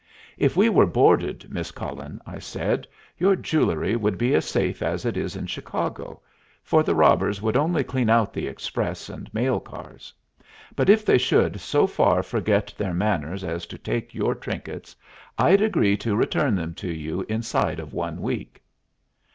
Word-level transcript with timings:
"If 0.39 0.57
we 0.57 0.67
were 0.67 0.87
boarded, 0.87 1.45
Miss 1.53 1.69
Cullen," 1.69 2.19
I 2.25 2.39
said, 2.39 2.87
"your 3.19 3.35
jewelry 3.35 3.95
would 3.95 4.17
be 4.17 4.33
as 4.33 4.45
safe 4.49 4.81
as 4.81 5.05
it 5.05 5.15
is 5.15 5.35
in 5.35 5.45
Chicago, 5.45 6.21
for 6.63 6.81
the 6.81 6.95
robbers 6.95 7.39
would 7.39 7.55
only 7.55 7.83
clean 7.83 8.09
out 8.09 8.33
the 8.33 8.47
express 8.47 9.09
and 9.09 9.31
mail 9.31 9.59
cars; 9.59 10.11
but 10.75 10.89
if 10.89 11.05
they 11.05 11.19
should 11.19 11.59
so 11.59 11.85
far 11.85 12.23
forget 12.23 12.73
their 12.75 12.95
manners 12.95 13.43
as 13.43 13.67
to 13.67 13.77
take 13.77 14.15
your 14.15 14.33
trinkets, 14.33 14.95
I'd 15.37 15.61
agree 15.61 15.95
to 15.97 16.15
return 16.15 16.55
them 16.55 16.73
to 16.81 16.89
you 16.91 17.23
inside 17.29 17.79
of 17.79 17.93
one 17.93 18.23
week." 18.23 18.63